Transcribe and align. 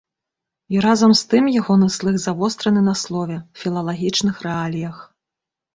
І 0.75 0.79
разам 0.85 1.11
з 1.19 1.27
тым 1.33 1.51
ягоны 1.61 1.91
слых 1.97 2.15
завостраны 2.25 2.81
на 2.89 2.97
слове, 3.03 3.37
філалагічных 3.65 4.35
рэаліях. 4.49 4.95